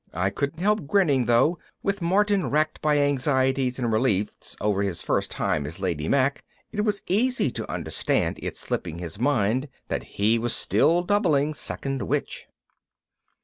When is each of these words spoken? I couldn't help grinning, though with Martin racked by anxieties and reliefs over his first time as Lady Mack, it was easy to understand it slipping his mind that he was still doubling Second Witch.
I 0.15 0.31
couldn't 0.31 0.57
help 0.61 0.87
grinning, 0.87 1.27
though 1.27 1.59
with 1.83 2.01
Martin 2.01 2.49
racked 2.49 2.81
by 2.81 2.97
anxieties 2.97 3.77
and 3.77 3.91
reliefs 3.93 4.55
over 4.59 4.81
his 4.81 5.03
first 5.03 5.29
time 5.29 5.67
as 5.67 5.79
Lady 5.79 6.09
Mack, 6.09 6.43
it 6.71 6.81
was 6.81 7.03
easy 7.05 7.51
to 7.51 7.71
understand 7.71 8.39
it 8.41 8.57
slipping 8.57 8.97
his 8.97 9.19
mind 9.19 9.69
that 9.89 10.17
he 10.17 10.39
was 10.39 10.55
still 10.55 11.03
doubling 11.03 11.53
Second 11.53 12.01
Witch. 12.01 12.47